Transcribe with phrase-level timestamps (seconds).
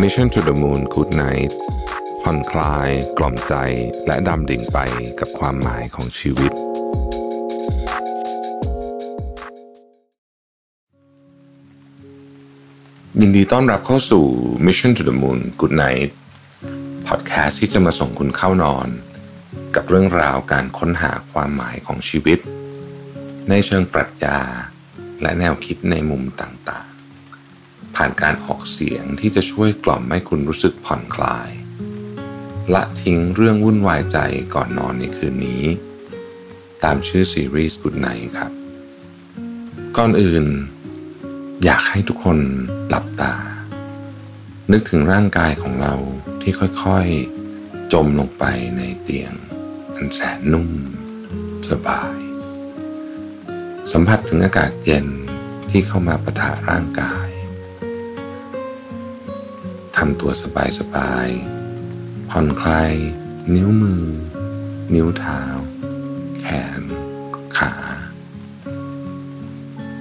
[0.00, 1.52] Mission to the Moon Good Night
[2.22, 3.54] ผ่อนคลาย กล่อมใจ
[4.06, 4.78] และดำดิ่งไป
[5.20, 6.52] กับความหมายของชีวิต
[13.20, 14.24] ยินดีต้อนรับเข้าสู่
[14.66, 16.10] Mission to the Moon Good Night
[17.08, 18.88] พอดแคสต์ที่จะมาส่งคุณเข้านอน
[19.74, 22.38] กับเรื่องราวการค้นหาความหมายของชีวิต
[23.48, 24.38] ในเชิงปรัชญา
[25.22, 26.91] และแนวคิดในมุมต่าง
[27.96, 31.50] ผ่านการออกเสียงที่จะช่วยกล่อมให้คุณรู้สึกผ่อนคลาย
[32.74, 34.18] ละทิ้งเรื่องวุ่นวายใจ
[34.54, 35.64] ก่อนนอนในคืนนี้
[36.84, 38.52] ตามชื่อซีรีส์ Good Night ครับ
[39.96, 40.44] ก่อนอื่น
[41.64, 42.38] อยากให้ทุกคน
[42.88, 43.34] หลับตา
[44.72, 45.94] นึกถึงร่างกายของเรา
[46.42, 48.44] ที่ค่อยๆ จมลงไป
[48.76, 49.32] ในเตียง
[49.94, 50.70] อันแสนนุ่ม
[51.70, 52.16] สบาย
[53.92, 55.06] สัมผัสถึงอากาศเย็น
[55.70, 60.32] ที่เข้ามาประทะร่างกายำตัว
[60.78, 62.92] สบายๆผ่อนคลาย
[63.54, 64.04] นิ้วมือ
[64.94, 65.42] นิ้วเท้า
[66.40, 66.46] แข
[66.80, 66.82] น
[67.56, 67.72] ขา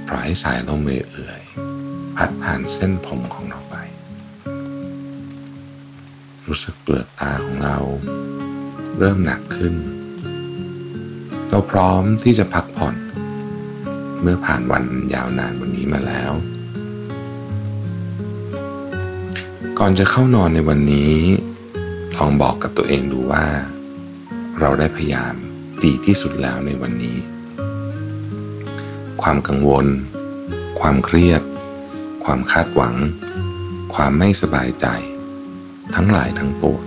[0.07, 3.75] ปล่อยสายลมเอื่อยๆพัดผ่านเส้นผมของเราไป
[6.47, 7.77] รู้สึกเปลือกตาของเรา
[8.97, 9.75] เริ่มหนักขึ้น
[11.49, 12.95] เราพร้อมที่จะพักผ่อน
[14.21, 16.31] เมื่อผ่านวันยาวนานวันนี้มาแล้ว
[19.83, 21.15] ก่อนจะเข้านอนในวันนี้
[22.17, 23.45] ลองบอกกับตัวเองดูว่า
[24.59, 25.33] เราได้พยายาม
[25.83, 27.17] ดีที่สุดแล้วในวันนี้
[29.21, 29.85] ความกังวล
[30.79, 31.41] ความเครียด
[32.23, 32.95] ความคาดหวัง
[33.93, 34.85] ความไม่สบายใจ
[35.95, 36.83] ทั้งหลายทั้งปวง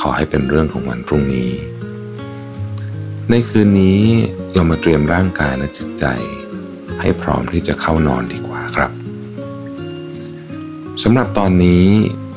[0.00, 1.52] ขอให้เป็นเรื่องของวันพรุ่งนี้
[3.30, 4.02] ในคืนนี้
[4.54, 6.04] เรามาเตรียมร่างกายและจิตใจ
[7.00, 8.95] ให้พร้อมที่จะเข้านอนดีกว่าครับ
[11.02, 11.86] สำหรับตอนนี้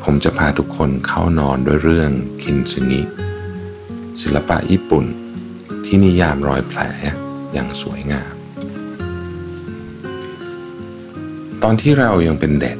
[0.03, 3.01] ผมจะพาทุกคนเข้านอนด้วยเรื่องคินซึงิ
[4.21, 5.05] ศิลปะญี่ปุ่น
[5.85, 6.79] ที่นิยามรอยแผล
[7.53, 8.33] อย่างสวยงาม
[11.63, 12.77] ตอนที่เรายังเป็นเด็ก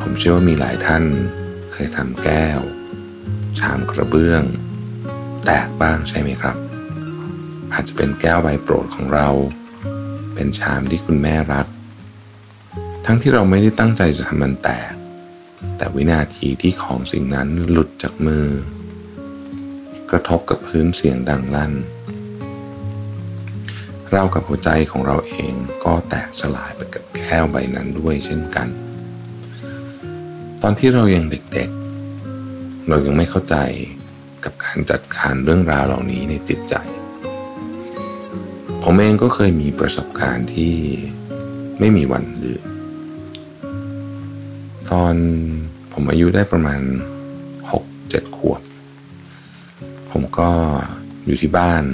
[0.00, 1.04] ผมเชื่อว่ามีหลายท่าน
[1.72, 2.60] เคยทำแก้ว
[3.58, 4.42] ชามกระเบื้อง
[5.44, 6.56] แตกบ้างใช่ไหมครับ
[7.72, 9.28] อาจจะเป็นแก้วใบโปรดของเรา
[10.34, 11.66] เป็นชามที่คุณแม่รัก
[13.08, 14.92] ทั้งที่เราไม่ได้ตั้งใจจะทำมันแตก
[15.76, 18.46] แต่วินาทีที่ของสิ่งนั้นหลุดจากมือ
[20.10, 21.72] กระทบกับพื้นเสียงดังลั่น
[24.10, 25.52] เรากับหัวใจของเราเอง
[25.84, 28.68] ก็แตกสลายไปกับแก้วใบนั้นด้วยเช่นกัน
[30.62, 33.56] ตอนที่เรายังเด็กๆ เรายังไม่เข้าใจ
[34.44, 36.74] กับการจัดการเรื่องราวเหล่านี้ในจิตใจ
[38.82, 40.74] ผมเองก็เคยมีประสบการณ์ที่
[41.78, 42.62] ไม่มีวันลืม
[44.92, 45.14] ตอน
[45.92, 46.80] ผมอายุได้ประมาณ
[47.72, 48.62] หกเจ็ดขวบ
[50.10, 50.50] ผมก็
[51.26, 51.84] อยู่ที่บ้าน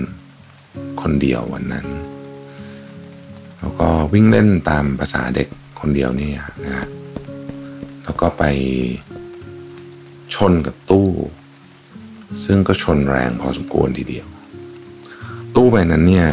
[1.02, 1.86] คนเดียววันนั้น
[3.58, 5.48] แล้วก็วิ่งเล่นตามภาษาเด็ก
[5.80, 6.30] คนเดียวนี่
[6.64, 6.88] นะฮะ
[8.04, 8.44] แล้วก็ไป
[10.34, 11.10] ชนกับตู้
[12.44, 14.26] ซึ่งก็ชนแรงพอสมควรทีเดียว
[15.54, 16.28] ตู้ใบนั้นเนี่ย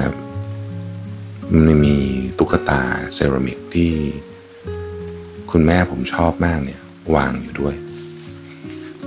[1.52, 1.98] มันมี
[2.38, 2.82] ตุ๊กตา
[3.14, 3.92] เซรามิกที่
[5.52, 6.82] คุณแม่ผมชอบมากเนี่ย
[7.16, 7.76] วางอยู่ด้วย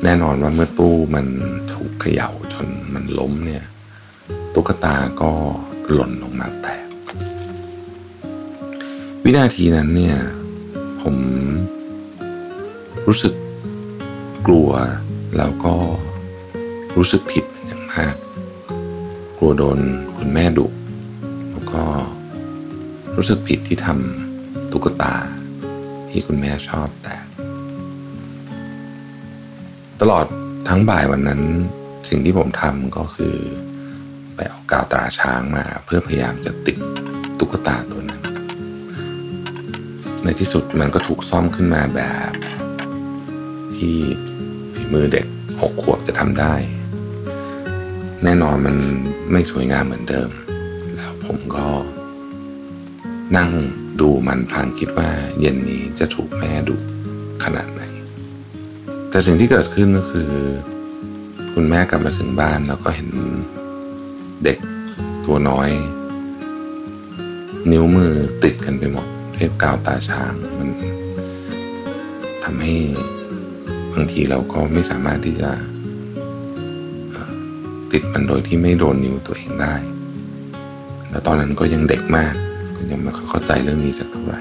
[0.04, 1.26] แน่นอนว่าเมื่อตู้มัน
[1.72, 3.64] ถูกเขย่าจนมันล้มเนี่ย
[4.54, 5.31] ตุ๊กตาก็
[5.92, 6.86] หล่นลงมาแตก
[9.25, 10.19] วินาทีนั้นเนี่ย
[11.02, 11.16] ผม
[13.06, 13.34] รู้สึก
[14.47, 14.70] กลัว
[15.36, 15.75] แล้วก็
[16.97, 18.14] รู้สึกผิดอย่างมาก
[19.38, 19.78] กลัวโดน
[20.16, 20.66] คุณแม่ดุ
[21.50, 21.82] แล้วก็
[23.16, 25.14] รู้สึกผิดที่ทำตุ๊กตา
[26.12, 27.25] ที่คุณแม่ชอบแตก
[30.00, 30.27] ตลอด
[30.69, 31.43] ทั้งบ่ายวันนั้น
[32.09, 33.37] สิ่งที่ผมทำก็คือ
[34.34, 36.78] ไปเอากาวตราช้างมาเพื่อพยายามจะติด
[37.39, 38.23] ตุ๊กตาตัวนั้น
[40.25, 42.33] ในที่สุดมันก็ถูกซ่อมขึ้นมาแบบ
[43.76, 43.97] ที่
[44.73, 45.26] ฝีมือเด็ก
[45.61, 46.55] หกขวบจะทำได้
[48.25, 48.76] แน่นอนมัน
[49.32, 50.31] ไม่สวยงามเหมือนเดิม
[50.97, 51.67] แล้วผมก็
[53.37, 53.50] นั่ง
[54.00, 55.11] ดูมันพลางคิดว่า
[55.41, 56.77] เย็นนี้จะถูกแม่ดุ
[57.44, 57.83] ขนาดไหน
[59.11, 60.31] แต่สิ่งที่เกิดขึ้นก็คือ
[61.53, 63.09] คุณแม่กลับมาถึงบ้านแล้วก็เห็น
[64.44, 64.59] เด็ก
[65.25, 65.71] ตัวน้อย
[67.71, 68.12] นิ้วมือ
[68.44, 70.71] ติดกันไปหมดเทพกาวตาช้างมัน
[72.44, 72.75] ทำให้
[73.93, 75.50] บางทีเราก็ไม่สามารถที่จะ
[77.93, 79.75] ติดมันโดยที่ไม่โดนนิ้วตัวเองได้
[81.11, 82.35] แล้วตอนนั้นก็ยังเด็กมาก
[82.90, 84.40] ยังไม่เข้าใจเรื่องนี้สักเท่าไหร่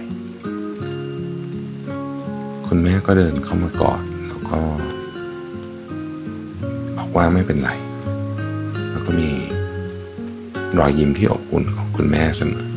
[2.68, 4.60] คุณแม่ก็เดินเข้ามากอดแล้วก็
[6.98, 7.70] บอกว่าไม่เป็นไร
[8.92, 9.30] แล้วก็มี
[10.78, 12.68] รอยยิ้มที่อบอุ่นของคุณแม่เสมอ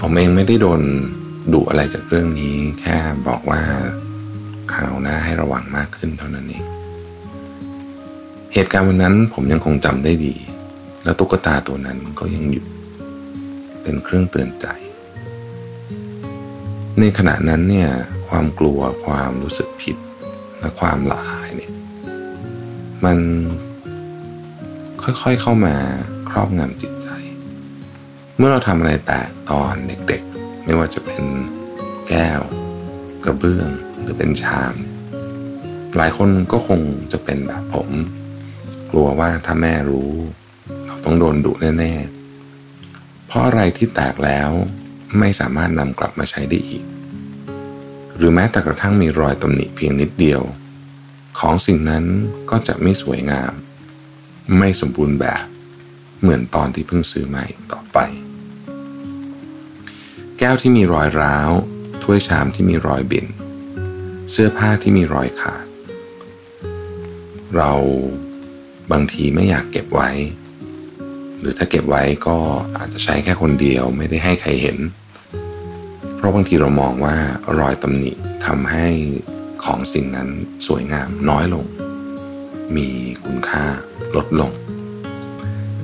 [0.00, 0.80] ผมเองไม่ได้โดน
[1.52, 2.96] ดุอะไรจากเรื่องนี้ แค่
[3.28, 3.60] บอกว่า
[4.74, 6.64] ข่าวหน้าให้ระวังมากขึ้นเท่านั้นเอง
[8.54, 10.34] เหตุการณ์วันนั้นผมยังคงจำได้ดี
[11.04, 12.66] แล้วตุ๊กตาตัวนั้นก็ยังอยู่
[13.86, 14.66] เป็นเครื่องเตือนใจ
[16.98, 17.90] ในขณะนั้นเนี่ย
[18.28, 19.96] ความกลัวความรู้สึกผิด
[20.60, 21.72] และความละอายเนี่ย
[23.04, 23.18] มัน
[25.02, 25.76] ค่อยๆเข้ามา
[26.30, 27.08] ครอบงำจิตใจ
[28.36, 29.74] เมื่อเราทำอะไรแตกตอน
[30.08, 31.24] เด็กๆ ไม่ว่าจะเป็น
[32.08, 32.40] แก้ว
[33.24, 33.68] กระเบื้อง
[34.00, 34.74] หรือเป็นชาม
[35.96, 36.80] หลายคนก็คง
[37.12, 37.90] จะเป็นแบบผม
[38.90, 40.10] กลัวว่าถ้าแม่รู้
[40.86, 42.15] เราต้องโดนดุแน่ๆ
[43.36, 44.50] ราะอะไรที่แตกแล้ว
[45.18, 46.84] ไม่สามารถนำกลับมาใช้ได้อีก
[48.16, 50.42] หรือแม้แต่กระทั่งมีรอยตำหนิเพียงนิดเดียว
[51.38, 52.04] ของสิ่งนั้น
[52.50, 53.52] ก็จะไม่สวยงาม
[54.58, 55.44] ไม่สมบูรณ์แบบ
[56.20, 57.98] เหมือนตอนที่เพิ่งซื้อใหม่ต่อไป
[60.38, 61.50] แก้วที่มีรอยร้าว
[62.02, 63.26] ถ้วยชามที่มีรอยบิน
[64.30, 65.64] เสื้อผ้าที่มีรอยขาด
[67.56, 67.72] เรา
[68.92, 70.10] บางทีไม่อยากเก็บไว้
[71.46, 72.36] รือถ้าเก็บไว้ก็
[72.78, 74.78] อาจจะใช้แค่คนเดียวไม่ได้ให้ใครเห็น
[76.16, 77.16] เพราะบางทีเรามองว่า
[77.58, 78.12] รอยตำหนิ
[78.46, 78.86] ทำให้
[79.64, 80.28] ของสิ่งนั้น
[80.66, 81.64] สวยงามน้อยลง
[82.76, 82.88] มี
[83.24, 83.64] คุณค่า
[84.16, 84.50] ลดลง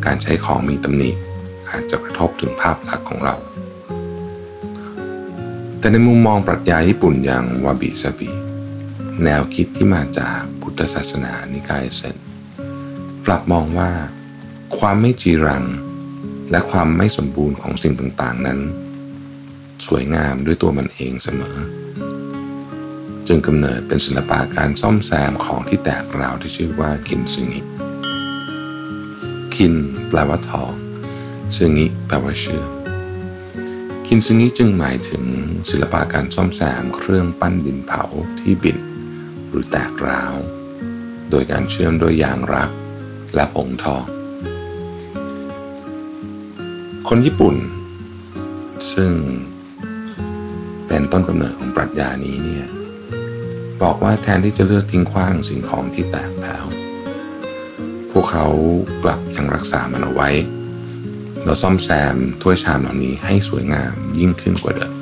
[0.04, 1.10] การใช้ของมีตำหนิ
[1.68, 3.36] อาจจะกระทบถึงภาพลักษณ์ของเรา
[5.78, 8.30] แต่ในมุมมองปรัชญาญี่ปุ่นอย่างวาบิซาบิ
[9.24, 12.16] แนวคิดที่มาจากพุทธศาสนานิกายเซน
[13.26, 13.90] กลับมองว่า
[14.78, 15.64] ความไม่จีรัง
[16.50, 18.60] และความไม่สมบูรณ์ของสิ่งต่างๆนั้น
[19.86, 21.56] สวยงามด้วยตัวมันเองเสมอ
[23.26, 27.60] จึงกำเนิดเป็นศิลปะการซ่อมแซมของที่แตกราวที่ชื่อว่าคินซึงิ
[29.54, 29.74] คิน
[30.08, 30.72] แปลว่าทอง
[31.56, 32.70] ซึงิแปลว่าเชื่อม
[34.06, 35.24] คินซึงิจึงหมายถึง
[35.70, 38.02] ศิลปะการซ่อมแซมเครื่องปั้นดินเผา
[38.40, 38.78] ที่บิน
[39.48, 40.34] หรือแตกร้าว
[41.30, 42.70] โดยการเชื่อมด้วยยางรัก
[43.34, 44.04] และผงทอง
[47.14, 47.56] คนญี่ปุ่น
[48.94, 49.12] ซึ่ง
[50.88, 52.66] เป็นต้นกำเนิดของปรัชญานี้เนี่ย
[53.82, 56.64] บอกว่าแทนที่จะเลือกทิ้งขว้างสิ่งของที่แตกแล้ว
[58.10, 58.46] พวกเขา
[59.02, 60.30] กลับยังรักษามันเอาไว้
[61.44, 64.94] เราซ่อมแซมถ้วยชามเหล่านี้ให้สวยงามยิ่งขึ้นกว่าเดิม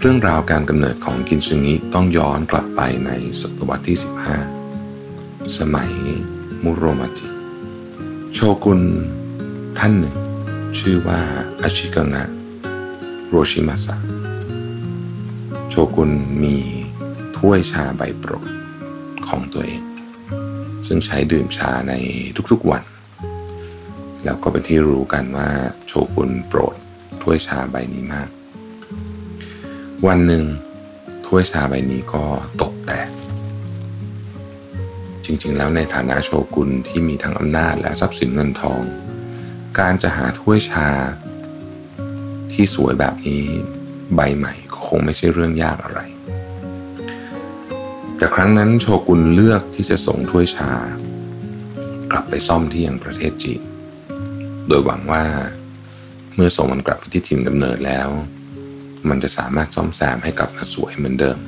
[0.00, 3.10] เรื่องราวการกำเนิดของกินซึงิต้องย้อนกลับไปใน
[3.40, 3.96] ศตวรรษที่
[4.76, 5.90] 15 สมัย
[6.64, 7.26] มุโรมาจิ
[8.34, 8.82] โชกุน
[9.84, 10.16] ท่านหนึ่ง
[10.78, 11.20] ชื่อว่า
[11.62, 12.24] อาชิกังะ
[13.28, 13.96] โรชิมาสะ
[15.68, 16.10] โชกุน
[16.42, 16.56] มี
[17.36, 18.48] ถ้วยชาใบโปรด
[19.28, 19.82] ของตัวเอง
[20.86, 21.94] ซึ่งใช้ดื่มชาใน
[22.52, 22.84] ทุกๆวัน
[24.24, 25.50] แล้วก็เป็นที่รู้กันว่า
[25.86, 26.76] โชกุนโปรด
[27.22, 28.28] ถ้วยชาใบนี้มาก
[30.06, 30.44] วันหนึ่ง
[31.26, 32.24] ถ้วยชาใบนี้ก็
[32.60, 33.10] ตกแตก
[35.24, 38.82] จริงๆ แล้วในฐานะโชกุนที่มีทั้งอำนาจและทรัพย์สินเงินทอง
[39.78, 40.88] การจะหาถ้วยชา
[42.52, 43.44] ที่สวยแบบนี้
[44.14, 46.00] ใบใหม่ก็คงไม่ใช่เรื่องยากอะไร
[48.16, 50.72] แต่ครั้งนั้นโชกุนเลือกที่จะส่งถ้วยชา
[52.10, 53.62] กลับไปซ่อมที่ยังประเทศจีน
[54.68, 55.24] โดยหวังว่า
[56.34, 58.08] เมื่อส่งมันกลับไปที่ถิ่นกำเนิดแล้ว
[59.08, 61.38] มันจะสามารถซ่อมแซมให้กลับมาสวยเหมือนเดิม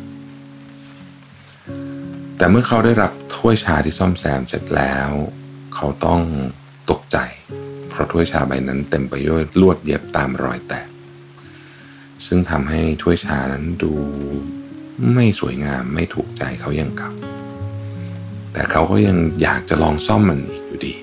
[2.36, 5.08] แต่เมื่อเขาได้รับถ้วยชาที่ซ่อมแซมเสร็จแล้ว
[5.74, 6.20] เขาต้อง
[6.90, 7.16] ตกใจ
[7.92, 10.88] เพราะถ้วยชาใบนั้นเต็มไปด้วยลวดเย็บตามรอยแตก
[12.26, 13.92] ซึ่งทำให้ถ้วยชานั้นดู
[15.14, 17.10] ไม่สวยงามไม่ถูกใจเขาอย่างเก่า
[18.52, 20.94] แต่เขาก็ยังอยากจะลองซ่อมมันอีกอยู่ดี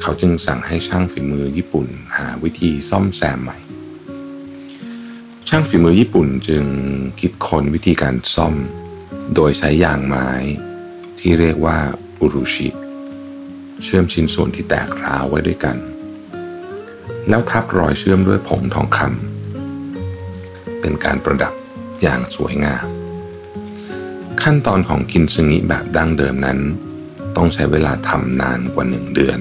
[0.00, 1.86] เขาจึงสั่งให้ช่างฝีมือญี่ปุ่น
[2.16, 3.58] หาวิธีซ่อมแซมใหม่
[5.48, 6.64] ช่างฝีมือญี่ปุ่นจึง
[7.20, 8.54] คิดค้นวิธีการซ่อม
[9.34, 10.28] โดยใช้ยางไม้
[11.18, 11.78] ที่เรียกว่า
[12.20, 15.76] อุรุชิเเชื่อมชิ้นส่วนที่แตกร้าวไว้ด้วยกัน
[17.28, 21.54] แล้วทับรอยเชื่อมด้วยผงทองคำเป็นการประดับ
[22.02, 22.86] อย่างสวยงาม
[24.42, 26.58] ขั้นตอนของกินซึงิแบบดั้งเดิมนั้น
[27.36, 29.38] ต้องใช้เวลาทำนานกว่าหนึ่งเดือน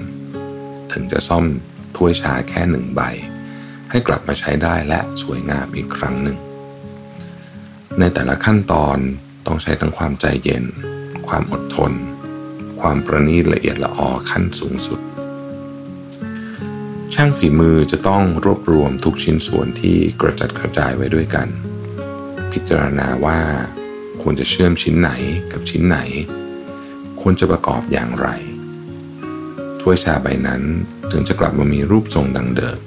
[0.92, 1.46] ถึงจะซ่อม
[1.96, 3.02] ถ้วยชาแค่หนึ่งใบ
[3.90, 6.38] ให้กลับมาใช้ได้และสวยงามอีกครั้งหนึ่ง
[8.00, 8.98] ในแต่ละขั้นตอน
[9.48, 10.64] ต้องใช้ทั้งความใจเย็น
[11.28, 11.92] ความอดทน
[12.82, 15.00] ความประณีตละเอียดละออขั้นสูงสุด
[17.14, 21.48] ช่างฝีมือจะต้องรวบรวมทุกชิ้นส่วนที่กระจัดกระจายไว้ด้วยกัน
[22.52, 23.40] พิจารณาว่า
[24.22, 25.12] ควรจะเชื่อมชิ้นไหน
[25.52, 25.98] กับชิ้นไหน
[27.22, 28.28] ควรจะประกอบอย่างไร
[29.82, 30.62] ถ้วยชาใบนั้น
[31.12, 32.80] ถึงจะกลับมามีรูปทรงดังเดิม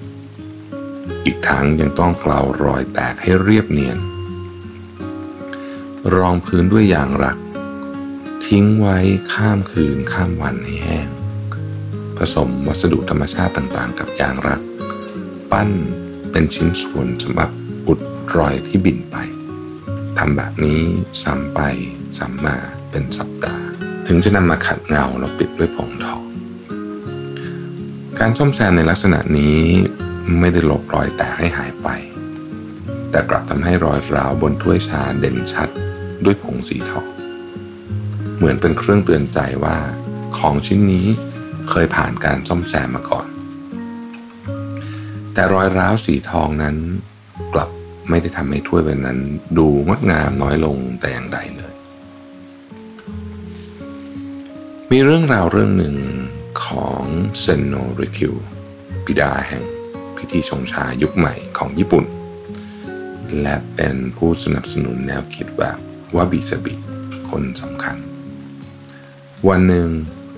[1.24, 3.98] อีกทั้งยังต้องเกลารอยแตกให้เรียบเนียน
[6.14, 7.36] รองพื้นด้วยยางรัก
[8.46, 8.98] ทิ้งไว้
[9.32, 11.08] ข้ามคืนข้ามวันให้แห้ง
[12.18, 14.60] ผสมวัสดุธรรมชาติต่างๆ กับยางรัก
[15.50, 15.70] ปั้น
[16.30, 17.50] เป็นชิ้นส่วนสำหรับ
[17.88, 18.00] อุด
[18.36, 19.16] รอยที่บินไป
[20.18, 20.82] ทำแบบนี้
[21.22, 21.60] ซ้ำไป
[22.18, 22.56] ซ้ำมา
[22.90, 23.66] เป็นสัปดาห์
[24.06, 26.22] ถึงจะนำมาขัดเงาแล้วปิดด้วยผงทอง
[28.18, 29.60] การซ่อมแซมในลักษณะนี้
[30.40, 31.88] ไม่ได้ลบรอยแตกให้หายไป
[33.10, 35.68] แต่กลับทำให้รอยร้าวบนถ้วยชาเด่นชัด
[36.24, 37.13] ด้วยผงสีทอง
[38.44, 39.76] เหมือนเป็นเครื่องเตือนใจว่า
[40.38, 41.06] ของชิ้นนี้
[41.70, 43.26] เคยผ่านการซ่อมแซมมาก่อน
[45.34, 46.76] แต่รอยร้าวสีทองนั้น
[47.54, 47.70] กลับ
[48.08, 49.18] ไม่ได้ทำให้ถ้วยใบนั้น
[49.58, 51.74] ดูงดงามน้อยลงแต่อย่างใดเลย
[54.90, 55.96] มีเรื่องราวเรื่องหนึ่ง
[56.64, 57.02] ของ
[57.40, 58.34] เซนโนริคิว
[59.04, 59.62] บิดาแห่ง
[60.16, 62.04] พิธีชงชายุคใหม่ของญี่ปุ่น
[63.42, 65.78] และเป็นผู้สนับสนุนแนวคิดแบบ
[66.14, 66.74] ว่าบิสบิ
[67.30, 67.98] คนสำคัญ
[69.50, 69.88] วันหนึ่ง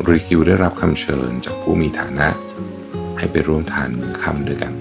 [0.08, 2.28] ริคิวได้รับคำเชิญจากผู้มีฐานะ
[3.18, 4.75] ให้ไปร่วมทานมื้อค่ำด้วยกัน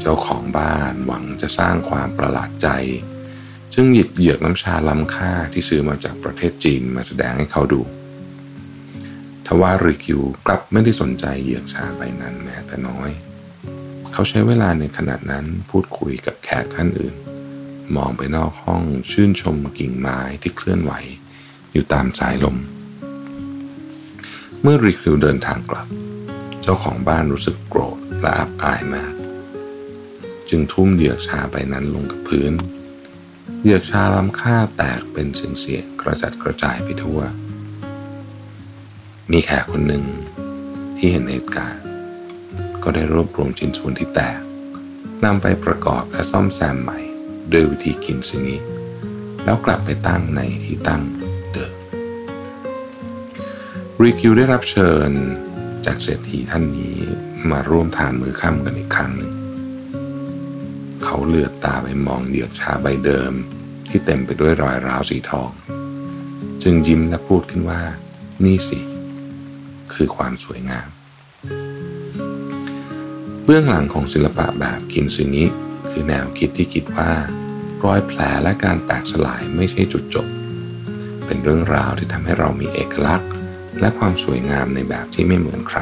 [0.00, 2.68] เจ้าของบ้านหวังจะสร้างความประหลาดใจ
[3.74, 7.80] จึงหยิบเหยือกน้ำชาล้ำค่าที่ซื้อมาจากประเทศจีนมาแสดงให้เขาดู
[9.46, 13.10] ทว่าริคิวกลับไม่ได้สนใจเหยือกชาใบนั้นแม้แต่น้อย
[14.12, 17.14] เขาใช้เวลาในขณะนั้นพูดคุยกับแขกท่านอื่น
[17.96, 20.92] มองไปนอกห้องชื่นชมกิ่งไม้ที่เคลื่อนไหว
[21.72, 22.58] อยู่ตามสายลม
[24.62, 25.88] เมื่อริคิวเดินทางกลับ
[26.62, 29.12] เจ้าของบ้านรู้สึกโกรธและอับอายมาก
[30.48, 32.52] จึงทุ่มเหยือกชาใบนั้นลงกับพื้น
[33.62, 37.20] เหยือกชาล้ำค่าแตกเป็นเสียงๆกระจัดกระจายไปทั่ว
[39.30, 40.04] มีแขกคนหนึ่ง
[40.96, 41.84] ที่เห็นเหตุการณ์
[42.82, 44.40] ก็ได้รวบรวมชิ้นส่วนที่แตก
[45.24, 46.98] นำไปประกอบและซ่อมแซมใหม่
[47.52, 48.56] ด้วยวิธีกินซิงิ
[49.44, 51.02] แล้วกลับไปตั้งในที่ตั้ง
[54.04, 55.10] รีคิวได้รับเชิญ
[55.86, 56.96] จากเศรษฐีท่านนี้
[57.50, 59.32] มาร่วมทานมือค่ำกันอีกครั้งหนึ่ง
[61.02, 63.32] เขาเหลือตาไปมองเหยือกชาใบเดิม
[63.88, 65.50] ที่เต็มไปด้วยรอยร้าวสีทอง
[66.62, 67.82] จึงยิ้มและพูดขึ้นว่า
[68.44, 68.80] นี่สิ
[69.94, 70.88] คือความสวยงาม
[73.44, 75.46] เบื้องหลังของศิลปะแบบคินซึงิ
[75.90, 77.12] คือแนวคิดที่คิดว่า
[77.84, 80.26] รอยแผลและการแตกสลายไม่ใช่จุดจบ
[81.26, 83.30] เป็นเรื่องราวที่ทำให้เรามีเอกลักษณ์
[83.80, 85.80] และความสวยงามในแบบที่ไม่เหมือนใคร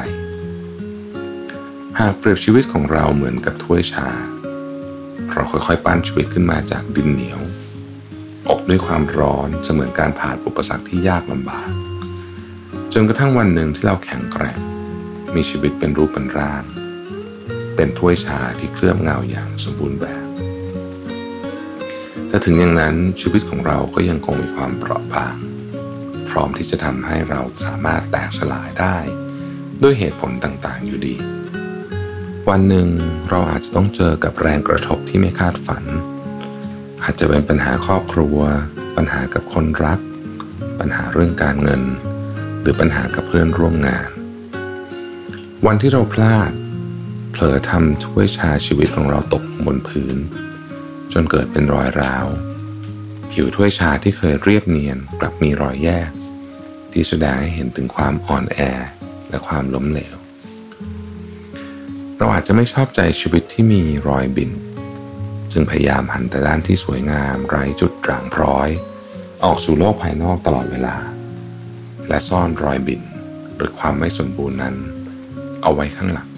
[1.99, 4.09] หากเปรียบชีวิตของเราเหมือนกับถ้วยชา
[5.31, 7.41] เราค่อยๆ ปั้นชีวิตขึ้นมาจากดินเหนียว
[8.49, 11.71] อบด้วยความร้อนเสมือนการผ่านอุปสรรคที่ยากลำบาก
[12.93, 14.59] จนกระทั่งวันหนึ่งที่เราแข็งแกร่ง
[15.35, 16.63] มีชีวิตเป็นรูปเป็นร่าง
[17.75, 20.27] เป็นถ้วยชาที่เคลือบเงาอย่างสมบูรณ์แบบ
[22.29, 25.46] แต่ถึงอย่างนั้นชีวิตของเราก็ยังคงมีความเปราะบาง
[26.37, 28.97] ร้อมที่จะทำให้เราสามารถแตกสลายได้
[29.83, 31.15] ด้วยเหตุผลต่างๆ อยู่ดี
[32.49, 32.87] วันหนึ่ง
[33.29, 35.83] เราอาจจะต้องเจอกับแรงกระทบที่ไม่คาดฝัน
[37.03, 38.37] อาจจะเป็นปัญหาครอบครัว
[38.95, 39.99] ปัญหากับคนรัก
[40.79, 41.81] ปัญหาเรื่องการเงิน
[42.61, 44.09] หรือปัญหากับเพื่อนร่วมงาน
[45.65, 46.51] วันที่เราพลาด
[47.31, 50.17] เผลอทำถ้วยชาชีวิตของเราตกบนพื้น
[51.13, 52.25] จนเกิดเป็นรอยร้าว
[53.31, 56.09] ผิวถ้วยชาที่เคยเรียบเนียนกลับมีรอยแยก
[56.99, 58.59] ที่แสดงให้เห็นถึงความอ่อนแอ
[59.29, 60.15] และความล้มเหลว
[62.17, 64.51] เราอาจจะไม่ชอบใจชีวิตที่มีรอยบิน
[65.51, 68.69] จึงพยายามหันแต่ด้านที่สวยงามไร้จุดด่างพร้อย
[69.43, 70.95] ออกสู่โลกภายนอกตลอดเวลา
[72.07, 73.01] และซ่อนรอยบิน
[73.55, 74.75] หรือความไม่สมบูรณ์นั้น
[75.63, 76.29] เอาไว้ข้างหลัง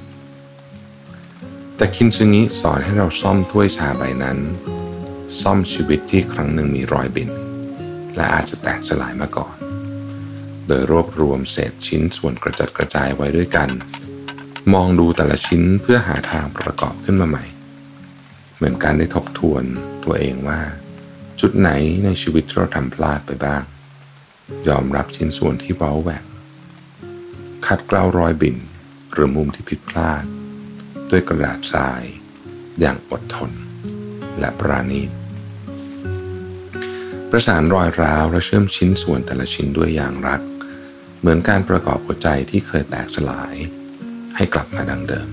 [1.76, 4.38] แต่คินซึงิสอนให้เราซ่อมถ้วยชาใบนั้น
[5.42, 7.30] ซ่อมชีวิตที่ครั้งหนึ่งมีรอยบิน
[8.16, 9.69] และอาจจะแตกสลายมาก่อน
[10.70, 13.70] โดยรวบรวมเศษชิ้นส่วนกระจัดกระจายไว้ด้วยกัน
[14.74, 17.46] มองดูแต่ละชิ้นเพื่อหาทางประกอบขึ้นมาใหม่
[18.56, 19.64] เหมือนการได้ทบทวน
[20.04, 20.60] ตัวเองว่า
[21.42, 21.70] จุดไหน
[22.06, 23.64] ในชีวิตที่เราทำพลาดไปบ้าง
[24.68, 26.26] ยอมรับชิ้นส่วนที่เว้าแหวก
[27.66, 28.58] คัดเกลารอยบิน
[29.12, 30.24] หรือมุมที่ผิดพลาด
[31.10, 32.04] ด้วยกระดาษทราย
[32.80, 33.52] อย่างอดทน
[34.40, 35.10] และปราณีต
[37.30, 40.42] ประสานรอยร้าวและเชื่อมชิ้นส่วนแต่ละชิ้นด้วยอย่างรัก
[41.20, 43.56] เหมือนการประกอบหัวใจที่เคยแตกสลาย
[44.36, 45.30] ให้กลับมาดังเดิม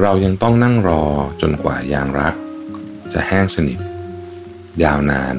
[0.00, 1.04] เรายังต้องนั่งรอ
[1.42, 2.34] จนกว่ายางรัก
[3.12, 3.80] จะแห้งสนิท
[4.84, 5.36] ยาวนาน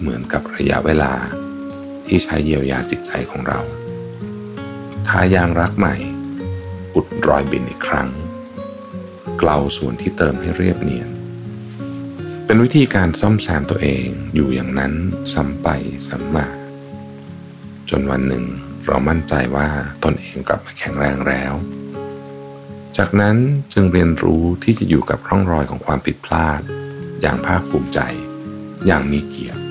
[0.00, 1.14] เหมือนกับระยะเวลา
[2.06, 3.60] ที่ใช้เยียวยาจิตใจของเรา
[5.08, 5.96] ทายางรักใหม่
[6.94, 8.08] อุดรอยบินอีกครั้ง
[9.38, 11.08] เกลาส่วนที่เติมให้เรียบเนียน
[12.44, 14.92] เป็นวิธีการซ่อมแซมตัวเองอยู่อย่างนั้น
[15.32, 15.68] ซ้ำไป
[16.08, 16.46] ซ้ำมา
[17.90, 18.44] จนวันหนึ่ง
[18.86, 19.68] เรามั่นใจว่า
[20.04, 21.52] ตนเองกลับมาแข็งแรงแล้ว
[22.96, 23.36] จากนั้น
[23.72, 26.60] จึงเรียนรู้ที่จะอยู่กับร่องรอยของความผิดพลาด
[27.22, 28.00] อย่างภาคภูมิใจ
[28.86, 29.62] อย่างมีเกียรติ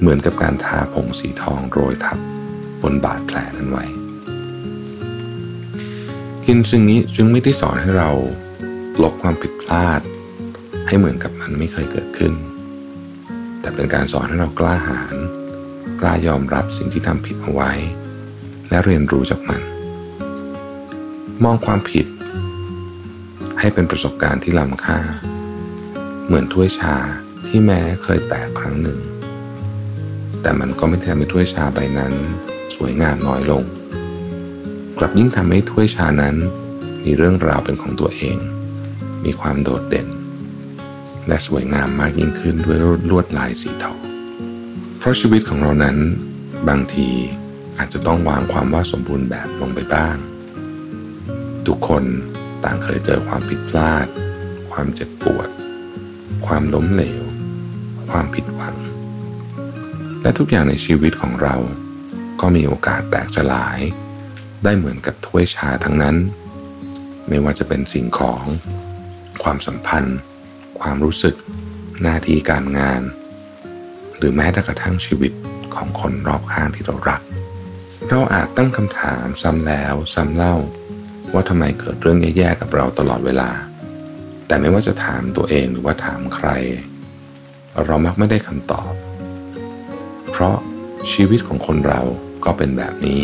[0.00, 2.18] เหมือนกับการทาผงสีทองโรยทับ
[2.82, 3.84] บนบาดแผลนั้นไว้
[6.46, 8.10] กินซึ่งนี้จึงไม่ได้สอนให้เรา
[9.02, 10.00] ลบความผิดพลาด
[10.88, 12.32] ให้เหมือนกับมันไม่เคยเกิดขึ้น
[13.60, 15.16] แต่เป็นการสอนให้เรากล้าหาญ
[16.02, 17.70] กล้ายอมรับสิ่งที่ทำผิดเอาไว้
[18.68, 19.62] และเรียนรู้จากมัน
[21.44, 22.06] มองความผิด
[23.60, 24.98] ให้เป็นประสบการณ์ที่ล้ำค่า
[26.26, 26.96] เหมือนถ้วยชา
[27.46, 28.98] ที่แม้เคยแตกครั้งหนึ่ง
[30.42, 32.12] แต่มันก็ไม่ทำให้ถ้วยชาใบนั้น
[32.76, 33.64] สวยงามน้อยลง
[34.98, 36.36] กลับยิ่งทำให้ถ้วยชานั้น
[37.04, 38.36] มีเรื่องราวเป็นของตัวเอง
[39.24, 40.08] มีความโดดเด่น
[41.28, 42.78] และสวยงามมากยิ่งขึ้นด้วย
[43.10, 44.11] ลวดลายสีทอง
[45.04, 45.98] เพราะชีวิตของเรานั้น
[46.68, 47.08] บางที
[47.78, 50.16] อาจจะต้องวางความว่าสมบูรณ์แบบลงไปบ้าง
[51.66, 52.04] ทุกคน
[52.64, 54.06] ต่างเคยเจอความผิดพลาด
[54.72, 55.48] ความเจ็บปวด
[56.46, 57.22] ความล้มเหลว
[58.10, 58.76] ความผิดหวัง
[60.22, 61.56] และทุกอย่างในชีวิตของเรา
[62.40, 63.78] ก็มีโอกาสแตกสลาย
[64.64, 66.16] ได้เหมือนกับถ้วยชาทั้งนั้น
[67.28, 68.44] ไม่ว่าจะเป็นสิ่งของ
[69.42, 70.18] ความสัมพันธ์
[70.80, 71.34] ความรู้สึก
[72.02, 73.02] หน้าที่การงาน
[74.22, 75.32] หรือแม้แต่กระทั่งชีวิต
[75.74, 77.22] ของคนรอบข้างที่เรารัก
[78.08, 80.56] เราอาจตั้งคำถามซ้ำแล้วซ้ำเล่า
[81.32, 83.50] ว่าทำไมเกิดเรื่องแย่ๆกับเราตลอดเวลา
[84.46, 86.48] แต่ไม่ว่าจะถามตัวเองหรือว่าถามใคร
[87.86, 88.92] เรามักไม่ได้คำตอบ
[90.30, 90.56] เพราะ
[91.12, 92.00] ชีวิตของคนเรา
[92.44, 93.22] ก็เป็นแบบนี้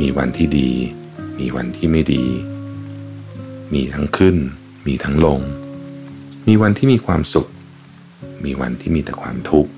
[0.00, 0.70] มีวันที่ดี
[1.38, 2.24] มีวันที่ไม่ดี
[3.74, 4.36] มีทั้งขึ้น
[4.86, 5.40] มีทั้งลง
[6.48, 7.48] มีวันที่มีความสุข
[8.44, 9.70] มีวันที่มีแต่ความทุกข์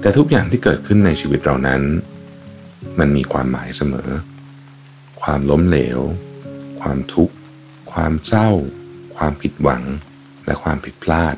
[0.00, 1.82] แต่ทุกอย่างที่เกิดขึ้นในชีวิตเรานั้น
[2.98, 4.10] มันมีความหมายเสมอ
[5.22, 6.00] ความล้มเหลว
[6.80, 7.34] ความทุกข์
[7.92, 8.50] ความเศร้า
[9.16, 9.82] ความผิดหวัง
[10.46, 11.36] และความผิดพลาด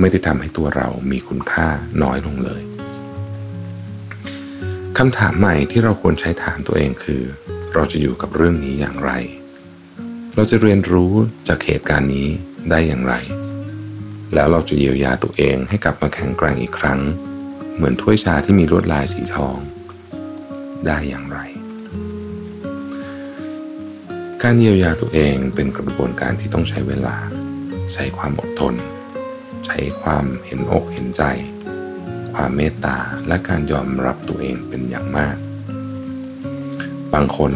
[0.00, 1.68] ไม่ได้ทำให้ตัวเรามีคุณค่า
[2.02, 2.62] น้อยลงเลย
[4.98, 7.22] คำถามใหม่ที่เราควรใช้ถามตัวเองคือ
[7.74, 9.12] เราจะอยู่กับเรื่องนี้อย่างไร
[10.34, 11.12] เราจะเรียนรู้
[11.48, 12.28] จากเหตุการณ์นี้
[12.70, 13.14] ได้อย่างไร
[14.34, 17.00] แล้วเราจะเยียวยาตัวเองให้กลับมาแข็งแกร่งอีกครั้ง
[17.74, 19.56] เหมือนถ้วยชาที่มีลวดลายสีทอง
[20.86, 21.38] ได้อย่างไร
[24.42, 27.16] การเยียวยาตัวเองเป็นกระบวนการที่ต้องใช้เวลา
[27.94, 28.74] ใช้ความอดทน
[29.66, 31.22] ใช้ความเห็นอกเห็นใจ
[32.34, 35.36] ความเมตตาและการยอมรับตัวเองเป็นอย่างมาก
[37.14, 37.52] บางคน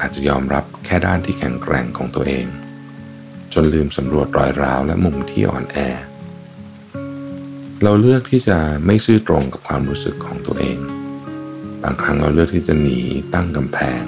[0.00, 2.46] อาจจะยอมรับแค่ด้านที่แข็งแกร่งของตัวเอง
[3.54, 5.78] จนลืมสำรวจรอยร้าวและมุมที่อ่อนแอ
[7.82, 10.78] เราเลือกที่จะไม่ซื่อตรงกับความรู้สึกของตัวเอง
[11.82, 13.00] บางครั้งเราเลือกที่จะหนี
[13.34, 14.02] ตั้งกำแพง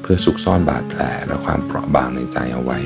[0.00, 2.78] เพื่อซุกซ่อนบาดแผลและความเปราะบางในใจเอาไว้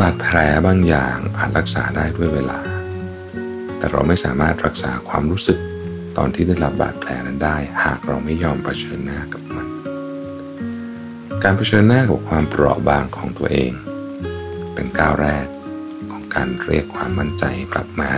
[0.00, 0.36] บาดแผล
[0.66, 2.60] บางอย่างอาจรักษาได้ด้วยเวลา
[3.78, 5.58] แต่เราไม่สามารถรักษาความรู้สึก
[6.16, 9.68] ตอนที่ได้รับบาดแผลนั้นได้ หากเราไม่ยอมเผชิญหน้ากับมัน
[11.42, 13.72] การเผชิญหน้ากับความเปราะบางของตัวเอง
[14.76, 15.46] เป็นก้าวแรก
[16.12, 18.12] ของการเรียกความมั่นใจกลับมา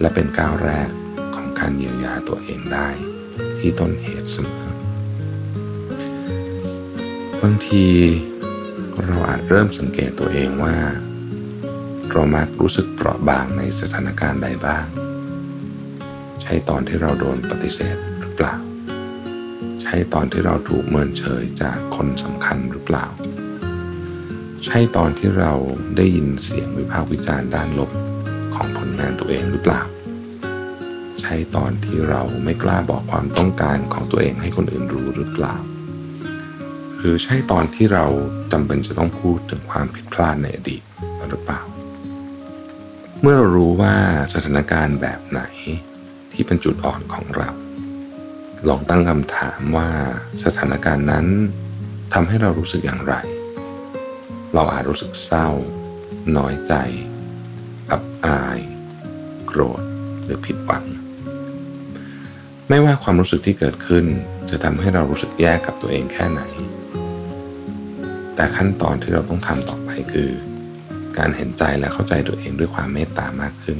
[0.00, 0.88] และเป็นก้าวแรก
[1.36, 2.88] ของการเยียวยาตัวเองได้
[3.58, 4.66] ที่ต้นเหตุเสมอ
[7.42, 7.86] บางที
[9.04, 10.76] เราอาจเริ่มสังเกตตัวเองว่า
[12.10, 14.86] เรามักรู้สึกเปราะบางในสถานการณ์ใดบ้าง
[16.42, 18.54] ใช่ตอนที่เราโดนปฏิเสธหรือเปล่า
[19.82, 23.04] ใช่ตอนที่เราถูกเมินเฉยจากคนสำคัญหรือเปล่า
[24.66, 25.52] ใช่ตอนที่เรา
[25.96, 27.90] ได้ยินเสียงวิพากษ์วิจารณ์ด้านลบ
[28.54, 29.82] ของผลงานตัวเองหรือเปล่า
[31.20, 35.56] ใช่ตอนที่เราไม่กล้าบอกความต้องการของตัวเองให้คนอื่นรู้หรือเปล่า
[36.98, 38.04] หรือใช่ตอนที่เรา
[38.52, 40.82] จำเป็นจะต้องพูดถึงความผิดพลาดในอดีต
[41.30, 41.60] หรือเปล่า
[43.22, 43.94] เมื่อเรารู้ว่า
[44.34, 45.42] สถานการณ์แบบไหน
[46.32, 47.50] ที่เป็นจุดอ่อนของเรา
[48.68, 49.88] ลองตั้งคำถามว่า
[50.44, 51.26] สถานการณ์นั้น
[52.12, 53.14] ทำให้เรารู้สึกอย่างไร
[54.54, 55.48] เราอาจรู้สึกเศร้า
[56.36, 56.74] น้อยใจ
[57.90, 58.58] อับอาย
[59.46, 59.82] โกรธ
[60.24, 60.84] หรือผิดหวัง
[62.68, 64.04] ไม่ว่าความรู้สึกที่เกิดขึ้น
[64.50, 66.42] จะทำให้เรารู้สึกแย่กับตัวเองแค่ไหน
[68.34, 70.30] แต่ขั้นตอนที่เราต้องทำต่อไปคือ
[71.18, 73.78] การเห็นใจและเข้าใจตัวเองด้วยความเมตตามากขึ้น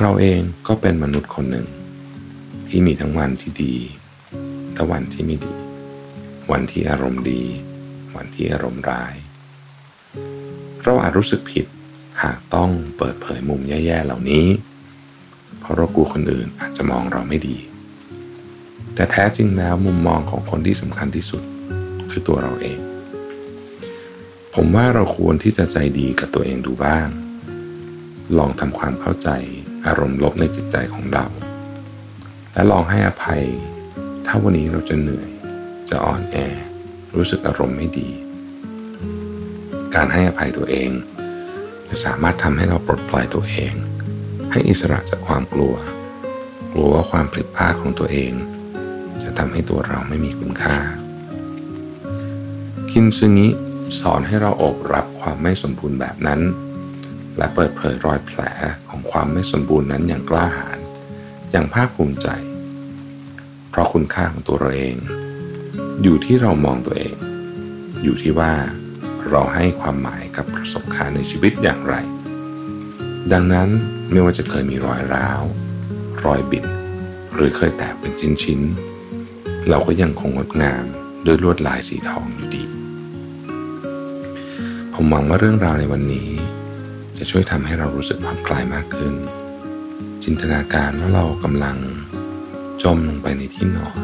[0.00, 1.66] เราเองก็เป็นมนุษย์คนหนึ่ง
[2.68, 3.74] ที่มีทั้งวันที่ดี
[4.74, 5.54] และวันที่ไม่ดี
[6.50, 7.42] วันที่อารมณ์ดี
[8.16, 9.14] วันที่อารมณ์ร้าย
[10.84, 11.66] เราอาจรู้สึกผิด
[12.22, 14.46] หากต้องเปิดเผยมุมแย่ๆเหล่านี้
[15.60, 17.56] เพราะเรากลัวคนอื่นอาจจะมองเราไม่ดี
[18.94, 21.42] แต่แท้จริงแล้วมุมมองของคนที่สำคัญที่สุด
[22.10, 22.78] คือตัวเราเอง
[24.54, 27.08] ผมว่าเราควรที่จะใจดีกับตัวเองดูบ้าง
[28.38, 29.28] ลองทำความเข้าใจ
[29.86, 31.26] อารมณ์ลบในจิตใจของเรา
[32.52, 33.42] และลองให้อภัย
[34.26, 35.30] ถ้าวันนี้เราจะเหนื่อย
[35.90, 36.36] จะอ่อนแอ
[37.16, 38.08] รู้สึกอารมณ์ไม่ดี
[39.94, 40.90] การให้อภัยตัวเอง
[41.88, 43.72] จะสามารถทำให้เราปลดปล่อยตัวเอง
[44.52, 45.74] ให้อิสระจากความกลัว
[46.72, 48.32] กลัวว่าความผิดพลาดของตัวเอง
[49.22, 50.76] จะทำให้ตัวเราไม่มีคุณค่า
[52.90, 53.48] คินซึงิ
[54.00, 56.40] สอนให้เราอบรับความไม่สมบูรณ์แบบนั้น
[57.36, 58.40] และเปิดเผยรอยแผล
[58.88, 60.78] ของความไม่สมบูรณ์นั้นอย่างกล้าหาญ
[61.50, 62.28] อย่างภาคภูมิใจ
[63.70, 64.96] เพราะคุณค่าของตัวเราเอง
[66.02, 67.16] อยู่ที่เรามองตัวเอง
[68.02, 68.52] อยู่ที่ว่า
[69.28, 71.94] เราให้ความหมายกับประสบการณ์ในชีวิตอย่างไร
[73.32, 73.68] ดังนั้น
[74.10, 75.42] ไม่ว่าจะเคยมีรอยร้าว
[76.24, 76.64] รอยบิด
[77.34, 78.12] หรือเคยแตกเป็น
[78.42, 80.84] ชิ้นๆ เราก็ยังคงงดงาม
[81.26, 82.64] ด้วยลวดลายสีทองอยู่ดี
[84.94, 86.28] ผมหวังว่าเรื่องราวในวันนี้
[87.18, 89.14] จะช่วยทำให้เรารู้สึกผ่อนคลายมากขึ้น
[90.24, 91.76] จินตนาการว่าเรากำลัง
[92.82, 93.98] จมลงไปในที่นอน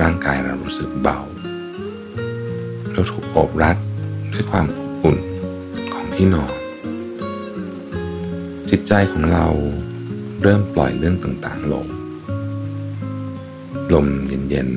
[0.00, 1.18] ร่างกายเรารู้สึกเบา
[2.92, 3.76] เราถูกโอบรัด
[4.32, 5.18] ด้วยความอบอุ่น
[5.94, 6.54] ของที่นอน
[8.70, 9.46] จิตใจของเรา
[10.42, 11.86] เริ่มปล่อยเรื่องต่างๆลง
[13.92, 14.68] ลมเย็น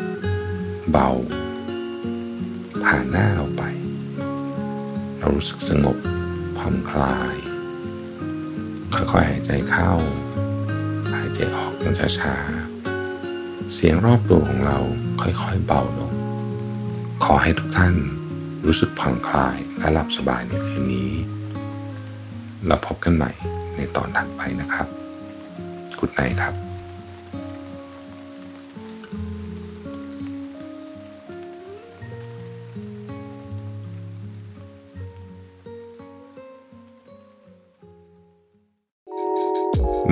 [0.00, 1.08] ๆ เบา
[2.84, 3.62] ผ่านหน้าเราไป
[5.18, 5.96] เรารู้สึกสงบ
[6.56, 7.36] ผ่อนคลาย
[8.94, 9.92] ค่อยๆ หายใจเข้า
[11.12, 12.73] หายใจออกอย่างช้าๆ
[13.72, 14.78] เสียงรอบตัวของเรา
[15.20, 16.12] ค่อยๆเบาลง
[17.24, 17.94] ขอให้ทุกท่าน
[18.64, 21.10] รู้สึกผ่อนคลายและหลับสบายในคืนนี้
[22.66, 23.30] เราพบกันใหม่
[23.76, 24.86] ในตอนถัดไปนะครับ
[25.98, 26.54] กุดไนครับ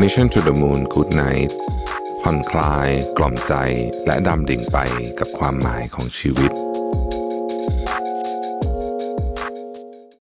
[0.01, 1.53] Mission to the Moon Good Night
[2.23, 3.55] ผ่อนคลาย กล่อมใจ
[4.07, 4.79] และดำดิ่งไป
[5.19, 6.53] กับความหมายของชีวิต